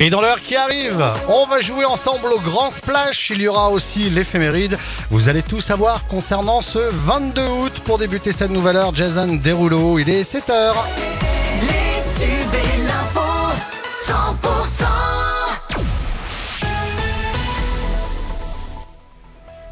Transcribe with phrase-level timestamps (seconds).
[0.00, 3.30] Et dans l'heure qui arrive, on va jouer ensemble au Grand Splash.
[3.30, 4.78] Il y aura aussi l'éphéméride.
[5.10, 7.82] Vous allez tout savoir concernant ce 22 août.
[7.84, 10.74] Pour débuter cette nouvelle heure, Jason Derulo, il est 7h.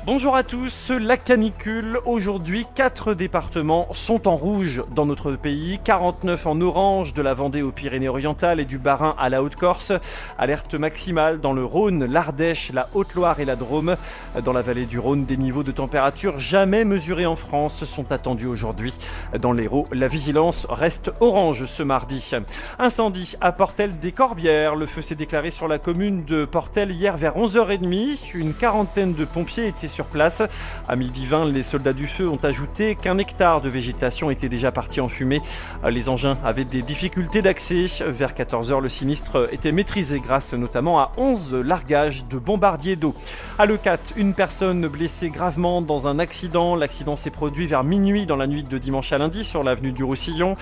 [0.07, 1.99] Bonjour à tous, la canicule.
[2.07, 7.63] Aujourd'hui, quatre départements sont en rouge dans notre pays, 49 en orange de la Vendée
[7.63, 9.93] aux Pyrénées-Orientales et du Bas-Rhin à la Haute-Corse.
[10.39, 13.97] Alerte maximale dans le Rhône, l'Ardèche, la Haute-Loire et la Drôme.
[14.45, 18.47] Dans la vallée du Rhône, des niveaux de température jamais mesurés en France sont attendus
[18.47, 18.97] aujourd'hui.
[19.41, 22.31] Dans l'Hérault, la vigilance reste orange ce mardi.
[22.79, 24.77] Incendie à Portel des Corbières.
[24.77, 28.37] Le feu s'est déclaré sur la commune de Portel hier vers 11h30.
[28.37, 30.43] Une quarantaine de pompiers étaient sur place.
[30.89, 34.71] À midi 20, les soldats du feu ont ajouté qu'un hectare de végétation était déjà
[34.71, 35.41] parti en fumée.
[35.89, 37.87] Les engins avaient des difficultés d'accès.
[38.07, 43.15] Vers 14h, le sinistre était maîtrisé grâce notamment à 11 largages de bombardiers d'eau.
[43.59, 46.77] À Lecat, une personne blessée gravement dans un accident.
[46.77, 50.05] L'accident s'est produit vers minuit dans la nuit de dimanche à lundi sur l'avenue du
[50.05, 50.57] Roussillon.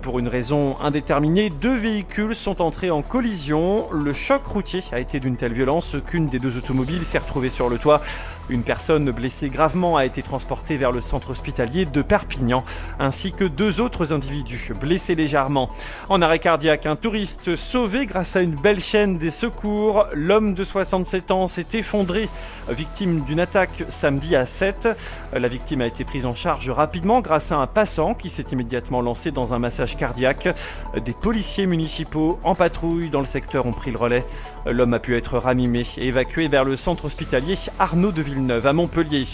[0.00, 3.90] Pour une raison indéterminée, deux véhicules sont entrés en collision.
[3.90, 7.68] Le choc routier a été d'une telle violence qu'une des deux automobiles s'est retrouvée sur
[7.68, 8.00] le toit.
[8.48, 8.75] Une personne
[9.14, 12.62] blessée gravement a été transportée vers le centre hospitalier de Perpignan,
[12.98, 15.70] ainsi que deux autres individus blessés légèrement.
[16.08, 20.06] En arrêt cardiaque, un touriste sauvé grâce à une belle chaîne des secours.
[20.12, 22.28] L'homme de 67 ans s'est effondré,
[22.68, 24.88] victime d'une attaque samedi à 7.
[25.32, 29.00] La victime a été prise en charge rapidement grâce à un passant qui s'est immédiatement
[29.00, 30.48] lancé dans un massage cardiaque.
[31.02, 34.24] Des policiers municipaux en patrouille dans le secteur ont pris le relais.
[34.66, 38.72] L'homme a pu être ranimé et évacué vers le centre hospitalier Arnaud de Villeneuve à
[38.72, 39.24] Montpellier.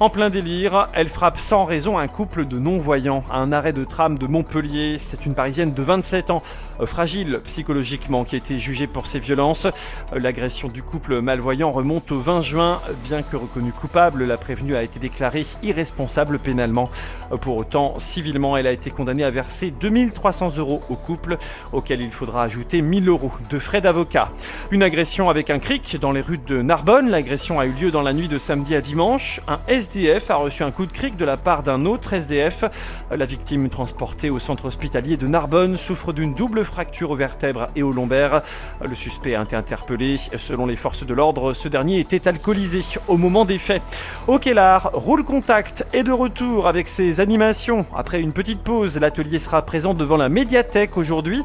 [0.00, 3.84] En plein délire, elle frappe sans raison un couple de non-voyants à un arrêt de
[3.84, 4.96] tram de Montpellier.
[4.98, 6.42] C'est une Parisienne de 27 ans,
[6.80, 9.66] euh, fragile psychologiquement, qui a été jugée pour ses violences.
[9.66, 12.80] Euh, L'agression du couple malvoyant remonte au 20 juin.
[13.04, 16.90] Bien que reconnue coupable, la prévenue a été déclarée irresponsable pénalement.
[17.32, 21.36] Euh, Pour autant, civilement, elle a été condamnée à verser 2300 euros au couple,
[21.72, 24.30] auquel il faudra ajouter 1000 euros de frais d'avocat.
[24.70, 27.08] Une agression avec un cric dans les rues de Narbonne.
[27.10, 29.40] L'agression a eu lieu dans la nuit de samedi à dimanche.
[29.48, 32.64] Un SDF a reçu un coup de cric de la part d'un autre SDF.
[33.10, 37.82] La victime transportée au centre hospitalier de Narbonne souffre d'une double fracture aux vertèbres et
[37.82, 38.42] au lombaire.
[38.82, 40.16] Le suspect a été interpellé.
[40.36, 43.82] Selon les forces de l'ordre, ce dernier était alcoolisé au moment des faits.
[44.26, 47.86] Au Kellar, Roule Contact est de retour avec ses animations.
[47.96, 51.42] Après une petite pause, l'atelier sera présent devant la médiathèque aujourd'hui.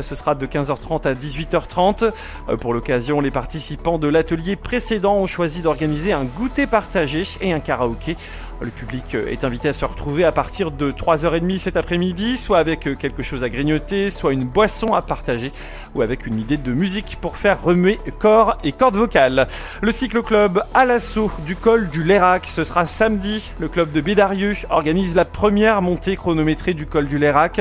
[0.00, 2.12] Ce sera de 15h30 à 18h30.
[2.48, 7.52] Euh, Pour l'occasion, les participants de l'atelier précédent ont choisi d'organiser un goûter partagé et
[7.52, 8.16] un karaoké.
[8.62, 12.88] Le public est invité à se retrouver à partir de 3h30 cet après-midi, soit avec
[12.98, 15.52] quelque chose à grignoter, soit une boisson à partager,
[15.94, 19.46] ou avec une idée de musique pour faire remuer corps et cordes vocales.
[19.82, 23.52] Le cyclo-club à l'assaut du col du Lérac, ce sera samedi.
[23.58, 27.60] Le club de Bédarieux organise la première montée chronométrée du col du Lérac.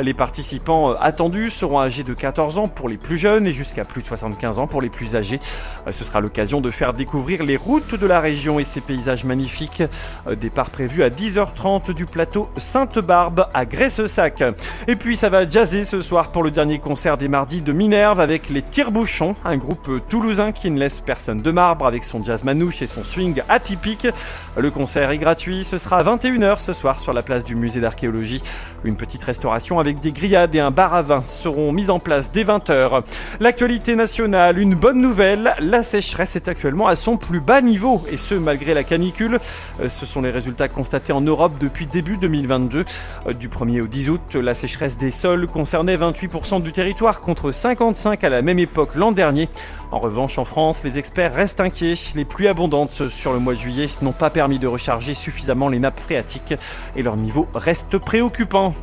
[0.00, 4.02] Les participants attendus seront âgés de 14 ans pour les plus jeunes et jusqu'à plus
[4.02, 5.40] de 75 ans pour les plus âgés.
[5.90, 9.82] Ce sera l'occasion de faire découvrir les routes de la région et ses paysages magnifiques.
[10.36, 14.44] Départ prévu à 10h30 du plateau Sainte-Barbe à Graisse-Sac.
[14.86, 18.20] Et puis ça va jazzer ce soir pour le dernier concert des mardis de Minerve
[18.20, 22.44] avec les Tire-Bouchons, un groupe toulousain qui ne laisse personne de marbre avec son jazz
[22.44, 24.06] manouche et son swing atypique.
[24.56, 27.80] Le concert est gratuit, ce sera à 21h ce soir sur la place du musée
[27.80, 28.42] d'archéologie.
[28.84, 32.30] Une petite restauration avec des grillades et un bar à vin seront mises en place
[32.30, 33.02] dès 20h.
[33.40, 38.16] L'actualité nationale, une bonne nouvelle, la sécheresse est actuellement à son plus bas niveau et
[38.16, 39.38] ce malgré la canicule.
[39.80, 42.84] Euh, Ce sont les résultats constatés en Europe depuis début 2022.
[43.26, 47.50] Euh, Du 1er au 10 août, la sécheresse des sols concernait 28% du territoire contre
[47.50, 49.48] 55 à la même époque l'an dernier.
[49.92, 51.94] En revanche, en France, les experts restent inquiets.
[52.14, 55.78] Les pluies abondantes sur le mois de juillet n'ont pas permis de recharger suffisamment les
[55.78, 56.54] nappes phréatiques
[56.96, 58.74] et leur niveau reste préoccupant.